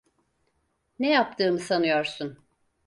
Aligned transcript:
Ne 0.99 1.09
yaptığımı 1.09 1.59
sanıyorsun? 1.59 2.37